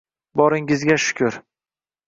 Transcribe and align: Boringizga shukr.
Boringizga 0.41 0.97
shukr. 1.05 1.41